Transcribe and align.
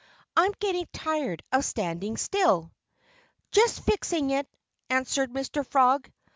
"I'm 0.35 0.51
getting 0.53 0.87
tired 0.91 1.43
of 1.51 1.63
standing 1.63 2.17
still." 2.17 2.71
"Just 3.51 3.83
fixing 3.83 4.31
it!" 4.31 4.47
answered 4.89 5.29
Mr. 5.29 5.63
Frog. 5.63 6.09